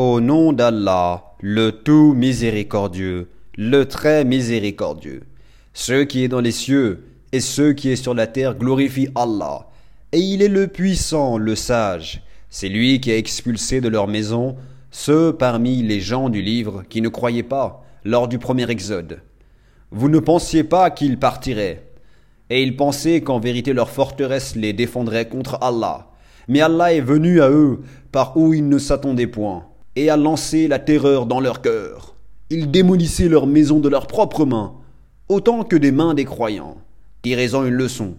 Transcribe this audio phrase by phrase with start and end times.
[0.00, 5.24] Au nom d'Allah, le tout miséricordieux, le très miséricordieux.
[5.74, 9.66] Ce qui est dans les cieux et ce qui est sur la terre glorifient Allah.
[10.12, 12.22] Et il est le puissant, le sage.
[12.48, 14.54] C'est lui qui a expulsé de leur maison
[14.92, 19.20] ceux parmi les gens du livre qui ne croyaient pas lors du premier exode.
[19.90, 21.82] Vous ne pensiez pas qu'ils partiraient.
[22.50, 26.06] Et ils pensaient qu'en vérité leur forteresse les défendrait contre Allah.
[26.46, 27.80] Mais Allah est venu à eux
[28.12, 29.64] par où ils ne s'attendaient point,
[29.98, 32.14] et a lancé la terreur dans leur cœur.
[32.50, 34.74] Ils démolissaient leur maison de leurs propres mains,
[35.28, 36.76] autant que des mains des croyants.
[37.22, 38.14] Tirez-en une leçon.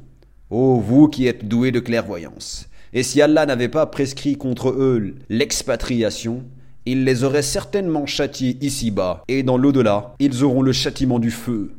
[0.49, 2.67] Ô vous qui êtes doués de clairvoyance.
[2.91, 6.43] Et si Allah n'avait pas prescrit contre eux l'expatriation,
[6.85, 11.71] il les aurait certainement châtiés ici-bas, et dans l'au-delà, ils auront le châtiment du feu.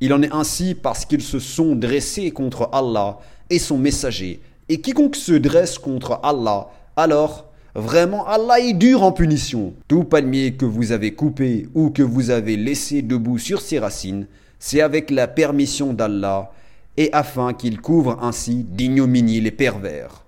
[0.00, 3.18] Il en est ainsi parce qu'ils se sont dressés contre Allah
[3.50, 9.12] et son messager, et quiconque se dresse contre Allah, alors vraiment Allah est dur en
[9.12, 9.74] punition.
[9.86, 14.26] Tout palmier que vous avez coupé ou que vous avez laissé debout sur ses racines,
[14.58, 16.50] c'est avec la permission d'Allah,
[16.96, 20.24] et afin qu'il couvre ainsi d'ignominie les pervers.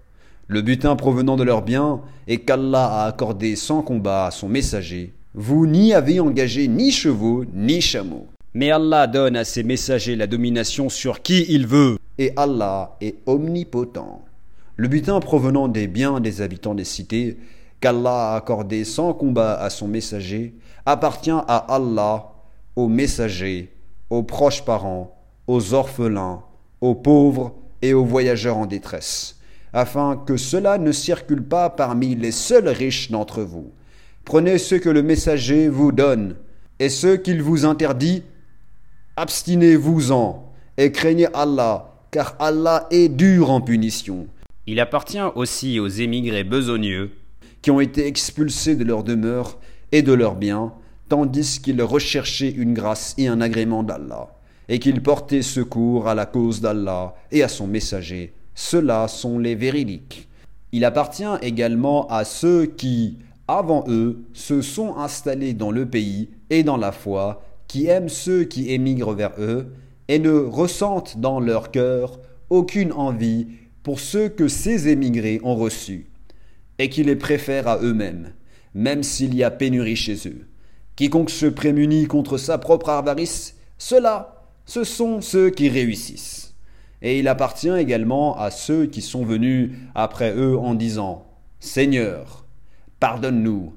[0.46, 5.14] Le butin provenant de leurs biens est qu'Allah a accordé sans combat à son messager.
[5.34, 8.26] Vous n'y avez engagé ni chevaux ni chameaux.
[8.54, 11.98] Mais Allah donne à ses messagers la domination sur qui il veut.
[12.19, 14.24] Et Allah est omnipotent.
[14.78, 17.36] Le butin provenant des biens des habitants des cités,
[17.80, 20.54] qu'Allah a accordé sans combat à son messager,
[20.86, 22.32] appartient à Allah,
[22.76, 23.70] aux messagers,
[24.08, 25.14] aux proches parents,
[25.46, 26.42] aux orphelins,
[26.80, 29.38] aux pauvres et aux voyageurs en détresse
[29.72, 33.70] afin que cela ne circule pas parmi les seuls riches d'entre vous.
[34.24, 36.36] Prenez ce que le messager vous donne,
[36.78, 38.22] et ce qu'il vous interdit,
[39.16, 44.26] abstinez-vous-en, et craignez Allah, car Allah est dur en punition.
[44.70, 47.12] Il appartient aussi aux émigrés besogneux,
[47.62, 49.58] qui ont été expulsés de leur demeure
[49.92, 50.75] et de leurs biens,
[51.08, 54.28] tandis qu'ils recherchaient une grâce et un agrément d'Allah,
[54.69, 59.54] et qu'ils portaient secours à la cause d'Allah et à son messager, ceux-là sont les
[59.54, 60.28] véridiques.
[60.72, 63.16] Il appartient également à ceux qui,
[63.48, 68.44] avant eux, se sont installés dans le pays et dans la foi, qui aiment ceux
[68.44, 69.72] qui émigrent vers eux,
[70.09, 73.47] et ne ressentent dans leur cœur aucune envie
[73.83, 76.11] pour ceux que ces émigrés ont reçus,
[76.78, 78.33] et qui les préfèrent à eux-mêmes,
[78.75, 80.47] même s'il y a pénurie chez eux.
[80.97, 86.55] Quiconque se prémunit contre sa propre avarice, ceux-là, ce sont ceux qui réussissent.
[87.00, 91.27] Et il appartient également à ceux qui sont venus après eux en disant
[91.60, 92.45] Seigneur,
[93.00, 93.75] pardonne-nous,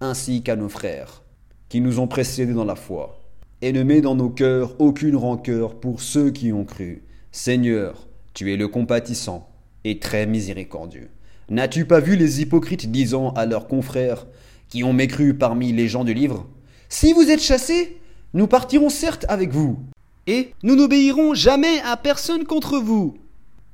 [0.00, 1.22] ainsi qu'à nos frères,
[1.68, 3.20] qui nous ont précédés dans la foi,
[3.62, 7.04] et ne mets dans nos cœurs aucune rancœur pour ceux qui ont cru.
[7.32, 8.05] Seigneur,
[8.36, 9.48] tu es le compatissant
[9.84, 11.08] et très miséricordieux.
[11.48, 14.26] N'as-tu pas vu les hypocrites disant à leurs confrères
[14.68, 16.46] qui ont mécru parmi les gens du livre
[16.90, 17.96] Si vous êtes chassés,
[18.34, 19.78] nous partirons certes avec vous,
[20.26, 23.16] et nous n'obéirons jamais à personne contre vous.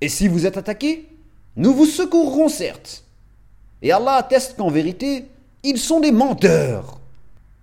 [0.01, 1.09] Et si vous êtes attaqués,
[1.57, 3.05] nous vous secourrons certes.
[3.83, 5.25] Et Allah atteste qu'en vérité,
[5.65, 7.01] ils sont des menteurs.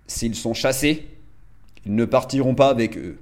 [0.06, 1.06] S'ils sont chassés,
[1.86, 3.20] ils ne partiront pas avec eux.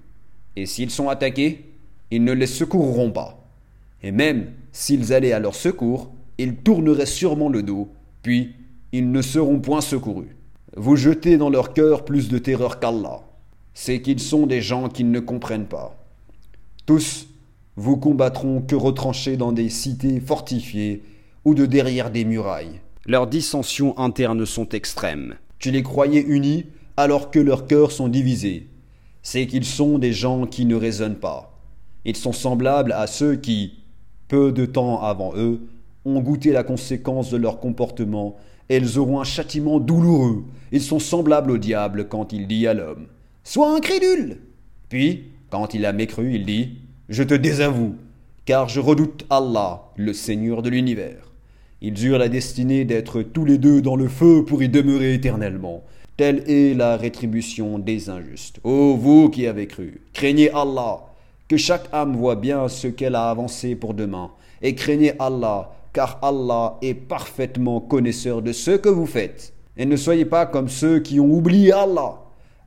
[0.57, 1.65] Et s'ils sont attaqués,
[2.11, 3.38] ils ne les secourront pas.
[4.03, 7.89] Et même s'ils allaient à leur secours, ils tourneraient sûrement le dos,
[8.23, 8.55] puis
[8.93, 10.37] ils ne seront point secourus.
[10.77, 13.23] Vous jetez dans leur cœur plus de terreur qu'Allah
[13.81, 15.97] c'est qu'ils sont des gens qui ne comprennent pas.
[16.85, 17.29] Tous
[17.77, 21.05] vous combattront que retranchés dans des cités fortifiées
[21.45, 22.81] ou de derrière des murailles.
[23.07, 25.37] Leurs dissensions internes sont extrêmes.
[25.61, 26.67] Tu les croyais unis
[26.97, 28.67] alors que leurs cœurs sont divisés.
[29.23, 31.57] C'est qu'ils sont des gens qui ne raisonnent pas.
[32.05, 33.75] Ils sont semblables à ceux qui,
[34.29, 35.61] peu de temps avant eux,
[36.05, 38.37] ont goûté la conséquence de leur comportement
[38.77, 40.45] ils auront un châtiment douloureux.
[40.73, 43.07] Ils sont semblables au diable quand il dit à l'homme
[43.45, 44.39] Sois incrédule.
[44.89, 46.77] Puis, quand il a mécru, il dit
[47.09, 47.95] Je te désavoue,
[48.45, 51.33] car je redoute Allah, le Seigneur de l'univers.
[51.81, 55.85] Ils eurent la destinée d'être tous les deux dans le feu pour y demeurer éternellement.
[56.17, 58.59] Telle est la rétribution des injustes.
[58.65, 60.99] Ô vous qui avez cru, craignez Allah,
[61.49, 64.31] que chaque âme voit bien ce qu'elle a avancé pour demain,
[64.63, 69.55] et craignez Allah, car Allah est parfaitement connaisseur de ce que vous faites.
[69.77, 72.19] Et ne soyez pas comme ceux qui ont oublié Allah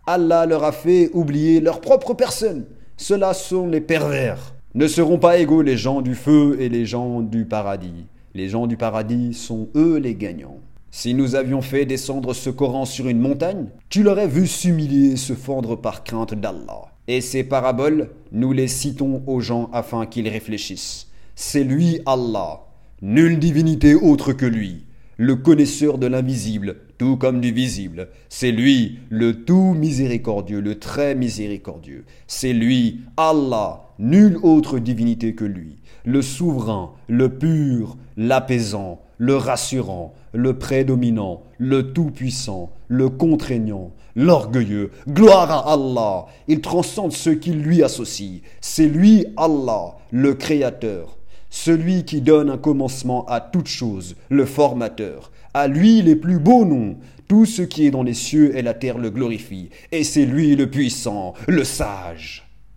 [0.08, 2.66] Allah leur a fait oublier leur propre personne.
[2.98, 4.56] Ceux-là sont les pervers.
[4.74, 8.08] Ne seront pas égaux les gens du feu et les gens du paradis.
[8.34, 10.58] Les gens du paradis sont eux les gagnants.
[10.90, 15.18] Si nous avions fait descendre ce Coran sur une montagne, tu l'aurais vu s'humilier et
[15.18, 16.91] se fendre par crainte d'Allah.
[17.08, 21.08] Et ces paraboles, nous les citons aux gens afin qu'ils réfléchissent.
[21.36, 22.62] C'est lui Allah,
[23.02, 24.86] nulle divinité autre que lui,
[25.22, 28.08] le connaisseur de l'invisible, tout comme du visible.
[28.28, 32.06] C'est lui, le tout miséricordieux, le très miséricordieux.
[32.26, 40.16] C'est lui, Allah, nulle autre divinité que lui, le souverain, le pur, l'apaisant, le rassurant,
[40.34, 44.90] le prédominant, le tout-puissant, le contraignant, l'orgueilleux.
[45.08, 46.26] Gloire à Allah.
[46.48, 48.40] Il transcende ceux qui lui associent.
[48.60, 51.20] C'est lui, Allah, le créateur,
[51.52, 55.32] celui qui donne un commencement à toute chose, le formateur.
[55.54, 56.98] À lui les plus beaux noms.
[57.28, 59.70] Tout ce qui est dans les cieux et la terre le glorifie.
[59.92, 62.51] Et c'est lui le puissant, le sage.